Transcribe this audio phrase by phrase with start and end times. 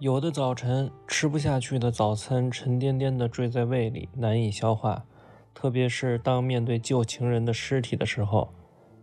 [0.00, 5.04] 有的早晨吃不下去的早餐沉甸甸地坠在胃里，难以消化。
[5.52, 8.48] 特别是当面对旧情人的尸体的时候，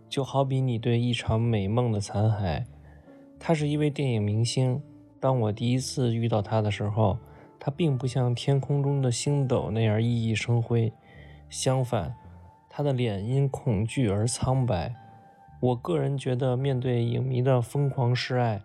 [0.07, 2.63] 就好比你对一场美梦的残骸。
[3.37, 4.81] 他是一位电影明星。
[5.19, 7.17] 当我第一次遇到他的时候，
[7.59, 10.93] 他并不像天空中的星斗那样熠熠生辉，
[11.49, 12.15] 相反，
[12.69, 14.95] 他的脸因恐惧而苍白。
[15.59, 18.61] 我个人觉得，面对影迷的疯狂示爱。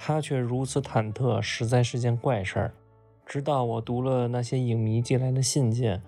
[0.00, 2.74] 他却如此忐忑，实在是件怪事儿。
[3.26, 6.00] 直到我读了那些影迷寄来的信件，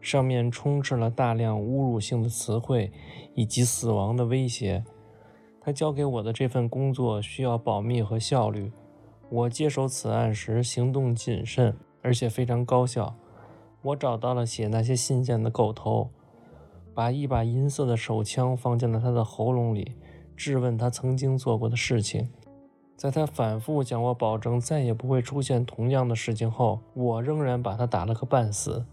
[0.00, 2.90] 上面充斥了大量侮辱性的词汇
[3.34, 4.82] 以及死亡的威胁。
[5.60, 8.72] 他交给我的这份工作需要保密和效率。
[9.28, 13.14] 我接手此案时行动谨慎，而且非常高效。
[13.82, 16.10] 我找到了写那些信件的狗头，
[16.94, 19.92] 把一把银色的手枪放进了他的喉咙里，
[20.34, 22.30] 质问他曾经做过的事情。
[22.96, 28.84] 在他反复向我保证再也不会出现同样的事情后，我仍然把他打了个半死，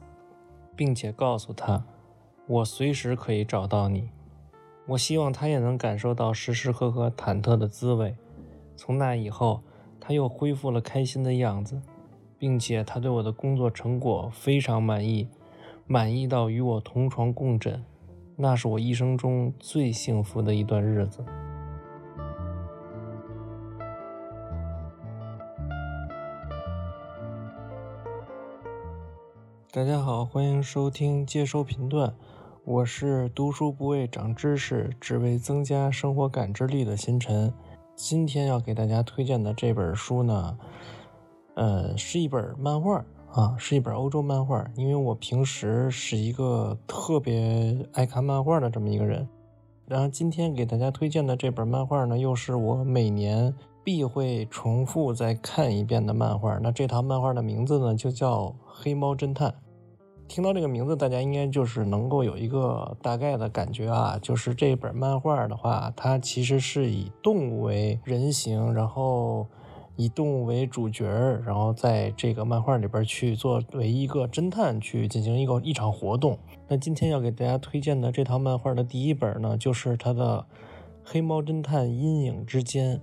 [0.75, 1.85] 并且告诉他，
[2.47, 4.09] 我随时可以找到你。
[4.87, 8.15] 我希望他也能感受到时时刻刻忐忑的滋味。
[8.75, 9.61] 从那以后，
[9.99, 11.79] 他又恢复了开心的样子，
[12.39, 15.29] 并且他对我的工作成果非常满意，
[15.85, 17.85] 满意到与我同床共枕。
[18.35, 21.23] 那是我一生中最幸福的一段日子。
[29.73, 32.13] 大家好，欢迎收听接收频段，
[32.65, 37.53] 我是读书不为长知识，只为增加生活感知力的星辰。
[37.95, 40.57] 今天要给大家推荐的这本书呢，
[41.55, 44.69] 呃，是一本漫画啊，是一本欧洲漫画。
[44.75, 49.25] 因为我平时是一个特别爱看漫画的这么一个人，
[49.87, 53.55] 然后今天给大家推荐的这本漫画呢，又是我每年。
[53.83, 59.49] 必会重复再看一遍的漫画，那这套漫画的名字呢，就叫《黑猫侦探》。
[60.27, 69.45] 听到这个名字，大家应该就是能够有一个大概的感觉啊，就是这本漫画的话，它其实是以动物为人形，然后
[69.97, 71.05] 以动物为主角，
[71.45, 76.39] 然后在这个漫画里边去作为一个侦探去进行一个一场活动。
[76.69, 80.37] 那今天要给大家推荐的这套漫画的第一本呢，就是它的
[81.03, 82.95] 《黑猫侦探：阴影之间》。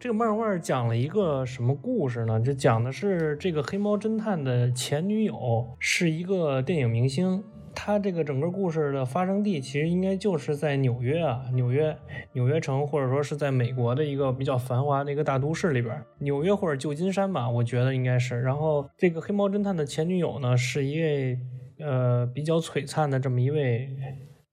[0.00, 2.40] 这个漫画讲了一个什么故事呢？
[2.40, 7.44] 就讲的是这个黑猫侦探的前女友是一个电影明星。
[7.74, 11.94] 他这个整个故事的发生地其实应该就是在纽约啊，纽约
[12.32, 18.40] 纽约城，或者说是在美国的一个比较繁华的一个大都市里边，纽约或者旧金山吧，我觉得应该是。
[18.40, 21.38] 然后这个黑猫侦探的前女友呢，是一位
[21.78, 23.90] 呃比较璀璨的这么一位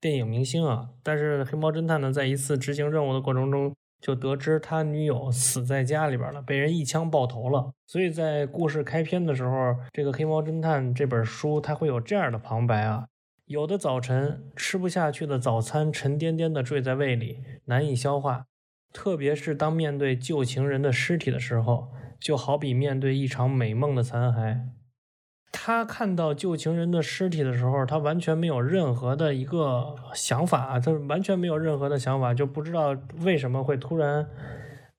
[0.01, 0.89] 电影明星啊。
[1.01, 3.73] 但是黑猫侦探呢，在一次执行任务的过程中。
[3.99, 7.71] 就得知他女友死在家里边了，被人一枪爆头了。
[7.85, 13.07] 所以在故事开篇的时候，这个《黑猫侦探》这本书它会有这样的旁白啊：
[13.45, 18.45] 有的早晨吃不下去的早餐沉甸甸的坠在胃里，难以消化。
[18.93, 24.61] 特别是当面对旧情人的尸体的时候，就好比面对一场美梦的残骸。
[25.51, 34.27] 他看到旧情人的尸体的时候，他完全没有任何的一个想法，他完全没有任何的想法，就不知道为什么会突然。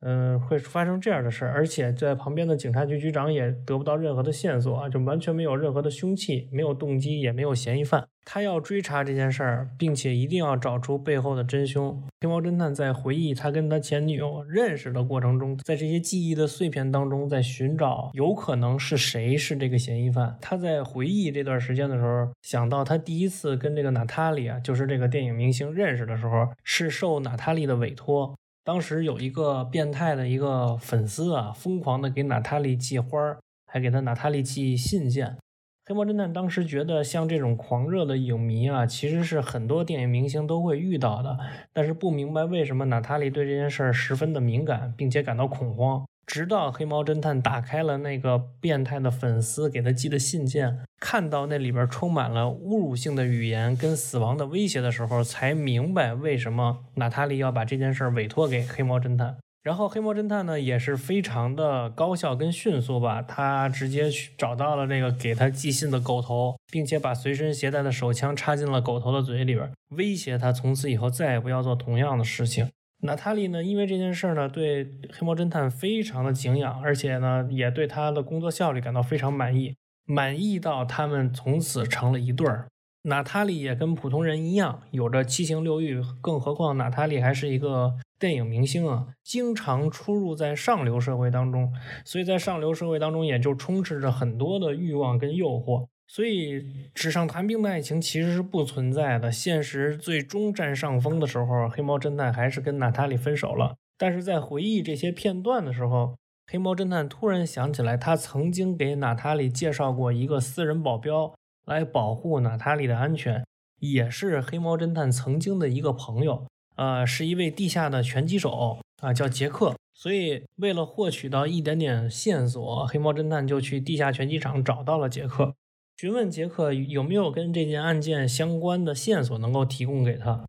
[0.01, 8.07] 嗯，会发生这样的事儿，而且在旁边的警察局局长也得不到任何的线索啊，就完全没有任何的凶器，没有动机，也没有嫌疑犯。
[8.25, 12.01] 他要追查这件事儿，并且一定要找出背后的真凶。
[12.21, 20.37] 黑猫侦探在回忆他跟他前女友认识的过程中，在这些记忆的碎片当中，在寻找有可能是谁是这个嫌疑犯。
[20.41, 28.37] 他在回忆这段时间的时候，想到他第一次跟这个娜塔莉啊，就是这个电影明星认识的时候，是受娜塔莉的委托。
[28.69, 35.39] 当时有一个变态的一个粉丝啊，疯狂的给娜塔莉寄花儿，还给他娜塔莉寄信件。
[35.87, 41.39] 黑猫侦探当时觉得，像这种狂热的影迷啊，其实是很多电影明星都会遇到的，
[41.73, 46.05] 但是不明白为什么娜塔莉对这件事儿十分的敏感，并且感到恐慌。
[46.29, 59.39] 直到黑猫侦探打开了那个变态的粉丝给他寄的信件，看到那里边充满了侮辱性的语言跟死亡的威胁的时候，才明白为什么娜塔莉要把这件事委托给黑猫侦探。
[59.63, 72.69] 然后黑猫侦探呢也是非常的高效跟迅速吧，他直接去找到了那个给他寄信的狗头，并且把随身携带的手枪插进了狗头的嘴里边，威胁他从此以后再也不要做同样的事情。
[73.03, 82.67] 娜塔莉呢，因为这件事呢，对黑猫侦探非常的敬仰，而且呢，也对他的工作效率感到非常满意，满意到他们从此成了一对儿。
[83.03, 91.73] 娜塔莉也跟普通人一样，有着七情六欲，更何况娜塔莉还是一个电影明星啊，经常出入在上流社会当中，
[92.05, 95.87] 所以在上流社会当中，也就充斥着很多的欲望跟诱惑。
[96.09, 96.65] 所以
[96.95, 99.31] 纸上谈兵的爱情其实是不存在的。
[99.31, 103.77] 现实最终占上风的时候，黑猫侦探还是跟娜塔莉分手了。
[103.99, 106.17] 但是在回忆这些片段的时候，
[106.51, 111.35] 黑猫侦探突然想起来，他曾经给娜塔莉介绍过一个私人保镖
[111.67, 113.45] 来保护娜塔莉的安全，
[113.81, 116.47] 也是黑猫侦探曾经的一个朋友，
[116.77, 119.75] 呃，是一位地下的拳击手啊，叫杰克。
[119.93, 125.55] 所以为了获取到一点点线索，黑猫侦探就去地下拳击场找到了杰克。
[126.01, 130.47] 询问杰克有没有跟这件案件相关的线索能够提供给他，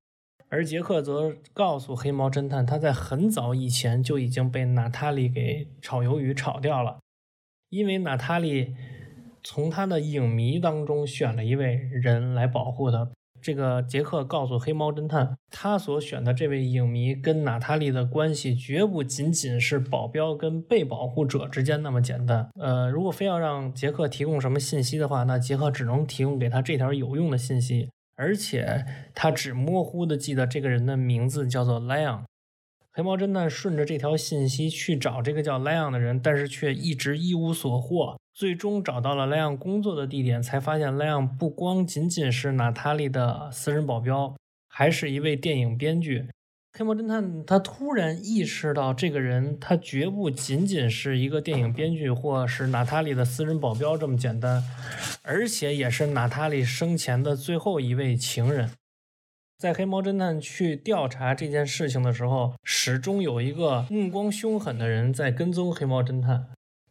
[0.47, 6.99] 而杰克则告诉黑猫侦探，他在很早以前就已经被娜塔莉给炒鱿鱼炒掉了，
[7.69, 8.75] 因为娜塔莉
[9.43, 13.09] 从他的影迷当中选了一位人来保护他。
[13.41, 22.49] 这个杰克告诉黑猫侦探，他所选的这位影迷跟娜塔莉的关系绝不仅仅是保镖跟被保护者之间那么简单。
[22.59, 32.23] 呃，如果非要让杰克提供什么信息的话，那杰克只能提供给他这条有用的信息，而且他只模糊的记得这个人的名字叫做莱昂。
[32.91, 38.18] 黑猫侦探顺着这条信息去找这个叫莱昂的人，但是却一直一无所获。
[38.39, 44.33] 最终找到了莱昂工作的地点，才发现莱昂不光仅仅是娜塔莉的私人保镖，
[44.69, 46.29] 还是一位电影编剧。
[46.71, 54.63] 黑猫侦探他突然意识到，这个人他绝不仅仅是一个电影编剧，或是娜塔莉的私人保镖这么简单，
[55.21, 58.71] 而且也是娜塔莉生前的最后一位情人。
[59.57, 66.47] 在黑猫侦探去调查这件事情的时候，始终有一个目光凶狠的人在跟踪黑猫侦探。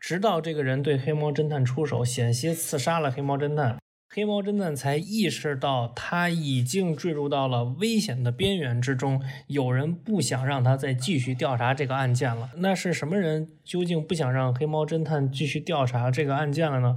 [0.08, 3.76] 直到这个人对黑猫侦探出手，险些刺杀了黑猫侦探，
[4.08, 9.22] 黑猫侦探才意识到他已经坠入到了危险的边缘之中。
[9.48, 12.48] 有人不想让他再继续调查这个案件了。
[12.56, 13.50] 那是什么人？
[13.62, 16.96] 究竟不想让黑猫侦探继续调查这个案件了呢？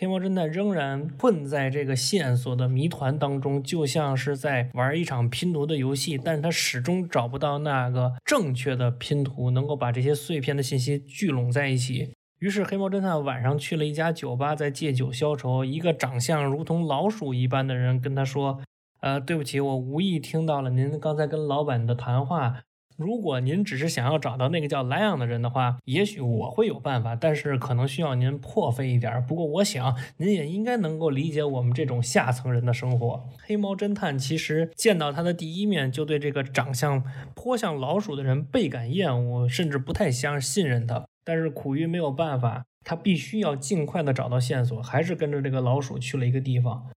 [0.00, 12.14] 黑猫侦探仍然困在这个线索的谜团当中，就像是在玩一场拼图的游戏，但是他始终找不到那个正确的拼图，能够把这些碎片的信息聚拢在一起。
[12.38, 15.62] 于是，黑猫侦探晚上去了一家酒吧，在借酒消愁。
[15.62, 18.62] 一个长相如同老鼠一般的人跟他说
[19.02, 22.62] ：“呃，对不起，我无意听到了您刚才跟老板的谈话。”
[23.00, 29.24] 如果您只是想要找到那个叫莱昂的人的话，也许我会有办法，但是可能需要您破费一点。
[29.26, 33.26] 不过，我想您也应该能够理解我们这种下层人的生活。
[33.42, 37.02] 黑猫侦探其实见到他的第一面，就对这个长相
[37.34, 41.06] 颇像老鼠的人倍感厌恶，甚至不太相信任他。
[41.24, 46.90] 但是苦于没有办法，他必须要尽快的找到线索，还是跟着这个老鼠去了一个地方。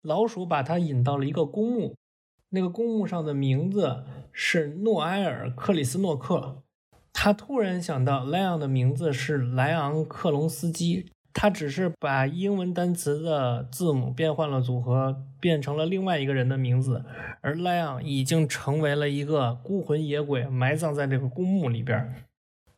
[0.00, 1.94] 老鼠把他引到了一个公墓。
[2.50, 6.62] 那个公墓上的名字是诺埃尔·克里斯诺克。
[7.12, 11.06] 他突然想到，莱昂的名字是莱昂·克隆斯基。
[11.38, 17.04] 他只是把英文单词的字母变换了组合，变成了另外一个人的名字。
[17.42, 22.14] 而莱昂已经成为了一个孤魂野鬼，埋葬在这个公墓里边。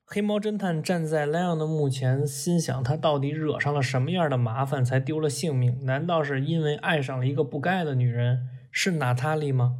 [0.04, 5.78] 黑猫侦探站在莱昂的墓前，心想：他到底惹上了什么样的麻烦，才丢了性命？
[5.84, 8.48] 难道是因为爱上了一个不该爱的女人？
[8.80, 9.78] 是娜塔莉吗？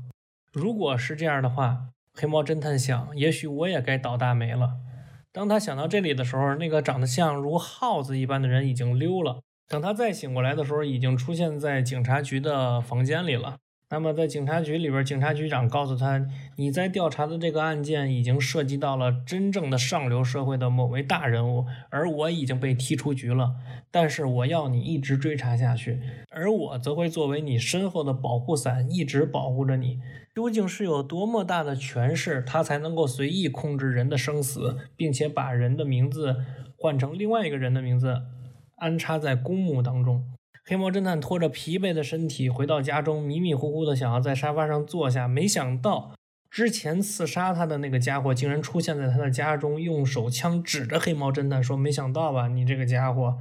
[0.53, 4.79] 如果是这样的话，黑猫侦探想，也许我也该倒大霉了。
[5.31, 9.39] 当他想到这里的时候，那个长得像如耗子一般的人已经溜了。
[9.69, 13.59] 等他再醒过来的时候，已经出现在警察局的房间里了。
[13.91, 16.23] 那么，在警察局里边，警察局长告诉他
[16.57, 23.55] ：“你在调查的这个案件已经涉及到了真正的上流社会的某位大人物，而我已经被踢出局了。
[23.91, 25.99] 但是，我要你一直追查下去，
[26.31, 29.99] 而我则会作为你身后的保护伞，一直保护着你。
[30.35, 36.37] 究竟是有多么大的权势，他才能够随意控制人的生死，并且把人的名字
[36.77, 38.21] 换成另外一个人的名字，
[38.77, 40.23] 安插在公墓当中？”
[40.71, 46.13] 黑猫侦探拖着疲惫的身体回到家中，迷迷糊糊的想要在沙发上坐下，没想到
[46.51, 53.39] 之前刺杀他的那个家伙竟然出现在他的家中，用手枪指着黑猫侦探说：“没想到吧，你这个家伙。”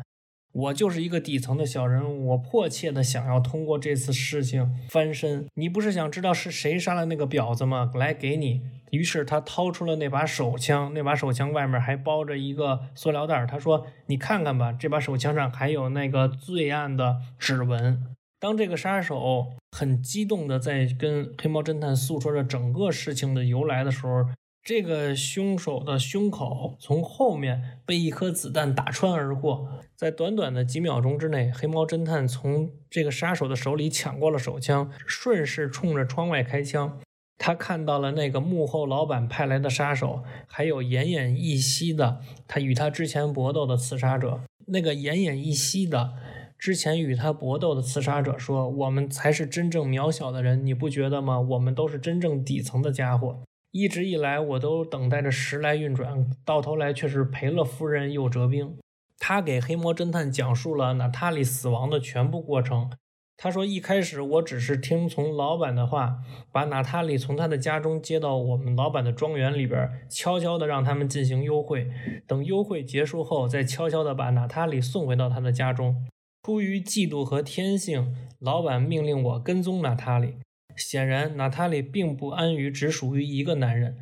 [0.54, 5.46] 我就是一个底层的小人物，我迫切的想要通过这次事情翻身。
[5.54, 7.92] 你不是想知道是谁杀了那个婊子吗？
[7.94, 8.62] 来，给你。
[8.92, 13.46] 于是他掏出了那把手枪，那把手枪外面还包着一个塑料袋。
[13.46, 24.26] 他说：“你看看吧，这把手枪上还有那个罪案的指纹。”当这个杀手很激动的在跟黑猫侦探诉说着整个事情的由来的时候。
[24.68, 37.00] 这个凶手的胸口从后面被一颗子弹打穿而过，在短短的几秒钟之内，黑猫侦探从这个杀手的手里抢过了手枪，顺势冲着窗外开枪。
[37.38, 44.42] 他看到了那个幕后老板派来的杀手，还有奄奄一息的他与他之前搏斗的刺杀者。
[44.66, 46.12] 那个奄奄一息的
[46.60, 51.40] 之前与他搏斗的刺杀者说：“我们才是真正渺小的人，你不觉得吗？
[51.40, 53.40] 我们都是真正底层的家伙。
[53.80, 58.76] 一直以来，我都等待着时来运转，到头来却是赔了夫人又折兵。”
[59.20, 62.90] 他给黑魔侦探讲述了娜塔莉死亡的全部过程。
[63.36, 66.18] 他说：“一开始我只是听从老板的话，
[66.52, 71.88] 把娜塔莉从他的家中接到我们老板的庄园里边，悄悄地让他们进行幽会。
[72.26, 76.08] 等幽会结束后，再悄悄地把娜塔莉送回到他的家中。
[76.42, 80.38] 出于嫉妒和天性，老板命令我跟踪娜塔莉。
[80.78, 83.98] 显然，娜塔莉并不安于只属于一个男人，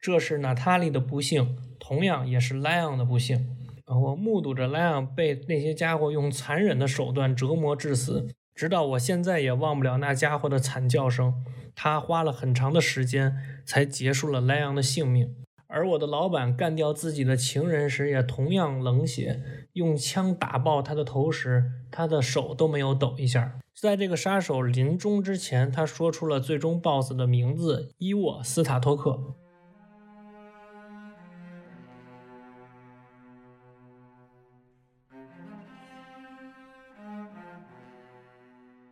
[0.00, 3.46] 这是娜塔莉的不幸，同样也是莱昂的不幸。
[3.86, 11.34] 我目睹着莱昂被那些家伙用残忍的手段折磨致死。”直到我现在也忘不了那家伙的惨叫声。
[11.74, 15.34] 他花了很长的时间才结束了莱昂的性命，
[15.74, 23.58] 而我的老板干掉自己的情人时也同样冷血，用枪打爆他的头时，他的手都没有抖一下。
[23.74, 29.34] 在这个杀手临终之前，他说出了最终 BOSS 的名字——伊沃斯塔托克。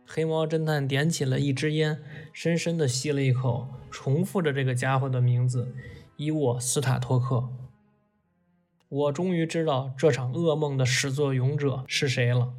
[0.05, 1.97] 黑猫侦探点起了一支烟，
[2.33, 5.73] 深深地吸了一口，重复着这个家伙的名字——
[6.15, 7.49] 伊沃斯塔托克。
[8.89, 12.53] 我终于知道这场噩梦的始作俑者是谁了。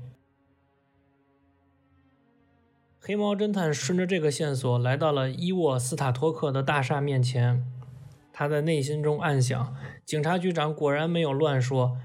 [2.99, 7.64] 黑猫侦探顺着这个线索来到了伊沃斯塔托克的大厦面前，
[8.32, 11.96] 他在内心中暗想：警察局长果然没有乱说，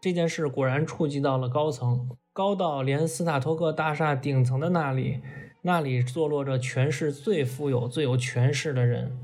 [0.00, 2.08] 这件事果然触及到了高层。
[2.32, 5.20] 高到连斯塔托克大厦顶层的那里，
[5.62, 9.18] 那里坐落着全市最富有、最有权势的人，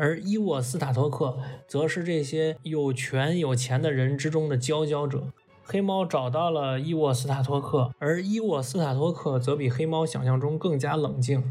[0.00, 1.36] 而伊沃斯塔托克
[1.68, 5.26] 则是这些有权有钱的人之中的佼佼者。
[5.62, 11.44] 黑猫找到了伊沃斯塔托克，而伊沃斯塔托克则比黑猫想象中更加冷静。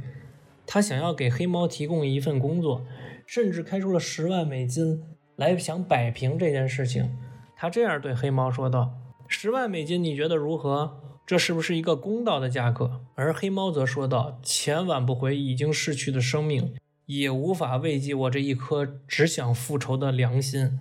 [0.66, 2.84] 他想要给黑猫提供一份工作，
[3.28, 5.04] 甚至开出了十万美金
[5.36, 7.16] 来想摆平这件事情。
[7.56, 8.96] 他这样对黑猫说道。
[9.28, 10.98] 十万美金，你觉得如何？
[11.28, 13.02] 这是不是一个公道的价格？
[13.14, 16.74] 而黑猫则说道：“钱挽不回已经逝去的生命，
[17.10, 20.80] 也无法慰藉我这一颗只想复仇的良心。”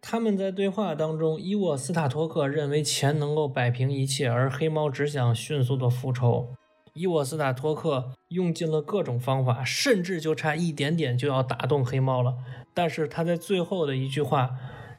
[0.00, 6.54] 他们在对话当中，伊沃斯塔托克认为钱能够摆平一切，而黑猫只想迅速的复仇。
[6.94, 12.36] 伊沃斯塔托克用尽了各种方法，甚至就差一点点就要打动黑猫了。
[12.72, 14.50] 但是他在最后的一句话、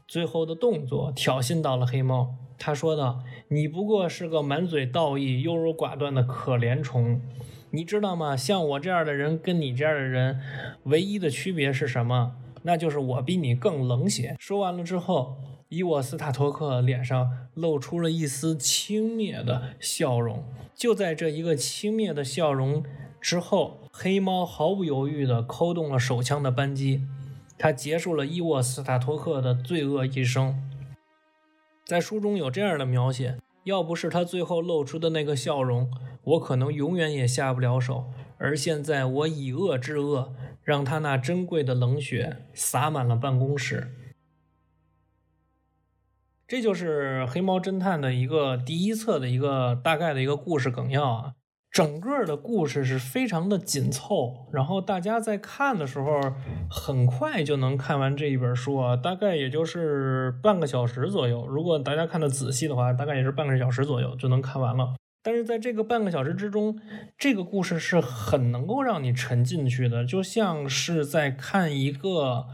[0.05, 2.35] 最后的动作挑衅到了黑猫。
[2.57, 7.21] 他说道：“你不过是个满嘴道义、优柔寡断的可怜虫，
[7.71, 8.35] 你知道吗？
[8.35, 10.39] 像我这样的人跟你这样的人，
[10.83, 12.35] 唯一的区别是什么？
[12.63, 15.37] 那就是我比你更冷血。”说完了之后，
[15.69, 20.43] 伊沃斯塔托克脸上露出了一丝轻蔑的笑容。
[20.73, 22.83] 就在这一个轻蔑的笑容
[23.21, 27.03] 之后，黑猫毫不犹豫地扣动了手枪的扳机，
[27.57, 30.59] 他结束了伊沃斯塔托克的罪恶一生。
[31.85, 33.37] 在书中有这样的描写：
[33.69, 35.91] 要不是他最后露出的那个笑容，
[36.23, 38.11] 我可能永远也下不了手。
[38.39, 40.33] 而现在，我以恶制恶，
[40.63, 43.93] 让他那珍贵的冷血洒满了办公室。
[46.47, 51.35] 这就是《黑猫侦探》的一个第一册的一个大概的一个故事梗要啊。
[51.71, 56.19] 整个的故事是非常的紧凑，然后大家在看的时候
[56.69, 61.45] 很快就能看完这一本书啊，大概也就是半个小时左右。
[61.47, 64.95] 如果大家看的仔细的话，大概也是半个小时左右就能看完了。
[65.21, 66.79] 但是在这个半个小时之中，
[67.17, 72.45] 这个故事是很能够让你沉进去的，就像是在看一个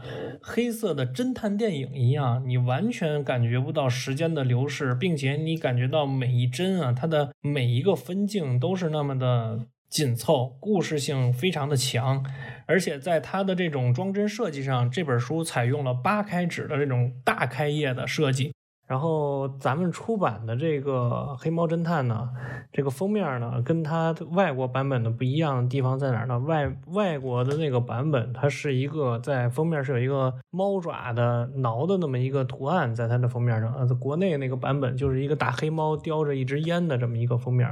[0.42, 12.24] 黑色的侦探电影一样，你完全感觉不到时间的流逝，并且你感觉到每一帧啊，它的每一个分镜都是那么的紧凑，故事性非常的强，
[12.66, 18.52] 而且在它的这种装帧设计上，这本书采用了八开纸的这种大开页的设计。
[18.86, 22.30] 然后咱们出版的这个《黑猫侦探》呢，
[22.72, 26.38] 这个封面呢，跟它外国版本的不一样的地方在哪儿呢？
[26.38, 33.74] 外外国的那个版本，它是一个在封面是有一个猫爪的挠的那么一个图案，在它的封面上。
[33.74, 37.68] 呃，国内那个版本就是一个大黑猫叼着一支烟的这么一个封面，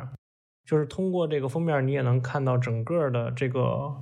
[0.66, 3.94] 就是通过这个封面，你也能看到整个的这个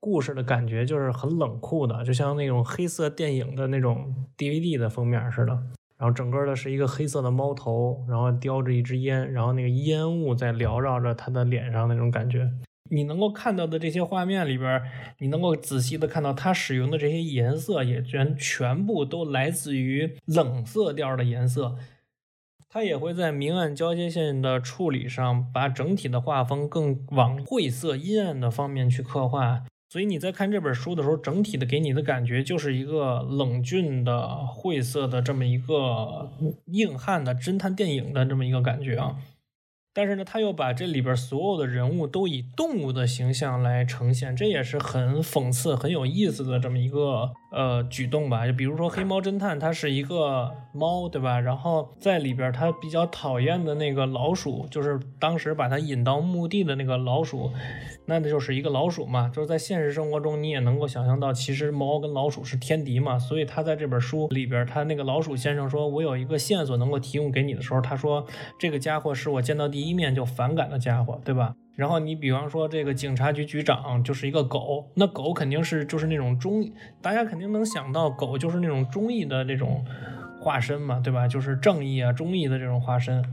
[0.00, 5.58] 故事的感觉，就是很冷酷的，就像那种黑色电影的那种 DVD 的封面似的。
[5.98, 12.48] 然后整个的是一个黑色的猫头，然后叼着一支烟，然后那个烟雾在缭绕着他的脸上那种感觉。
[12.90, 14.80] 你能够看到的这些画面里边，
[15.18, 21.76] 你能够仔细的看到它使用的这些颜色也全全部都来自于冷色调的颜色。
[22.70, 29.64] 它也会在明暗交接线的处理上，把整体的画风更往晦涩阴暗的方面去刻画。
[29.90, 36.30] 所以你在看这本书的时候，整体的给你的感觉就是一个冷峻的、晦涩的这么一个
[36.66, 39.16] 硬汉的侦探电影的这么一个感觉啊。
[39.98, 48.46] 但是呢，他又把这里边所有的人物都以动物的形象来呈现，这也是很讽刺、很有意思的这么一个呃举动吧。
[48.46, 51.40] 就比如说黑猫侦探，它是一个猫，对吧？
[51.40, 57.50] 然后在里边他比较讨厌的那个老鼠，就是当时把他引到墓地的那个老鼠，
[58.06, 59.28] 那就是一个老鼠嘛。
[59.34, 63.18] 就是在现实生活中，你也能够想象到，其实猫跟老鼠是天敌嘛。
[63.18, 68.24] 所以他在这本书里边，他那个老鼠先生说：“我有一个线索能够提供给你的时候，他说
[68.60, 71.54] 这个家伙是我见到第一。”一面就反感的家伙，对吧？
[71.76, 76.68] 然后你比方说这个警察局局长就是一个狗，那狗肯定是就是那种忠，
[77.00, 79.84] 大家肯定能想到狗就是那种忠义的这种
[80.40, 81.28] 化身嘛，对吧？
[81.28, 83.24] 就是正义啊、忠义的这种化身。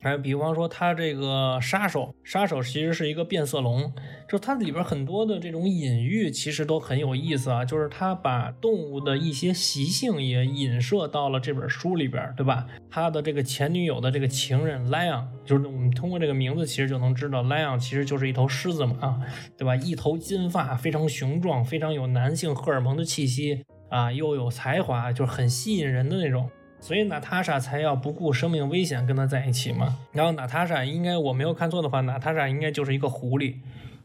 [0.00, 3.90] 还比方说，他这个杀手，杀手其实是一个变色龙，
[4.28, 7.64] 就它里边很多的这种隐喻，其实都很有意思啊。
[7.64, 12.66] 就是他把动物的一些习性也引射到了这本书里边，对吧？
[12.90, 19.20] 他的这个前女友的这个情人 Lion，就是我们通过这个名字其实就能知道，Lion 其实就是一头狮子嘛，啊，
[19.56, 19.74] 对吧？
[19.76, 26.50] 一头金发，非常雄壮，非常有男性荷尔蒙的气息啊，又有才华，就是很吸引人的那种。
[26.80, 29.96] 所以娜塔莎才要不顾生命危险跟他在一起嘛。
[30.12, 33.56] 然后娜塔莎应该我没有看错的话，娜塔莎应该就是一个狐狸，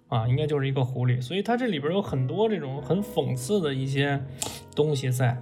[0.10, 1.22] 啊，应该就是一个狐狸。
[1.22, 4.22] 所以它这里边有很多这种很讽刺的一些
[4.76, 5.38] 东西在。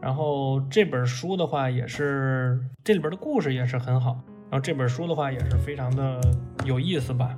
[0.00, 4.20] 然后这本书的话也是这里边的故事也是很好。
[4.50, 6.20] 然后这本书的话也是非常的
[6.64, 7.36] 有意思吧。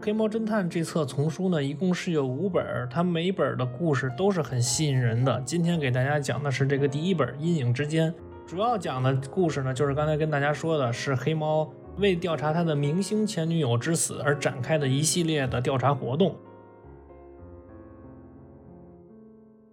[0.00, 5.40] 黑猫侦探这册丛书呢，一共是有五本，它每本的故事都是很吸引人的。
[5.44, 8.12] 今天给大家讲的是这个第一本《阴影之间》，
[8.46, 16.36] 主要讲的故事呢，就是刚才跟大家说的，是黑猫为调查他的明星前女友之死而展开的一系列的调查活动。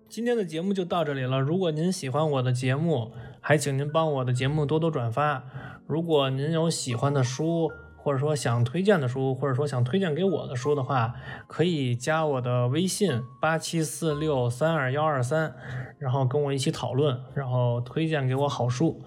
[0.10, 1.40] 今天的节目就到这里了。
[1.40, 5.44] 如果您喜欢我的节目，还请您帮我的节目多多转发。
[5.86, 7.70] 如果您有喜欢的书，
[8.06, 11.16] 或者说想推荐的书，或者说想推荐给我的书的话，
[11.48, 15.56] 可以加我的微信八七四六三二幺二三，
[15.98, 19.04] 然后跟我一起讨论，然后推荐给我好书。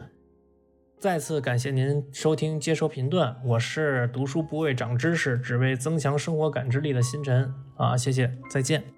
[0.98, 8.97] 再次感谢您收听接收频段，我是读书不为长知识，只为增强生活感知力的星辰啊，谢谢，再见。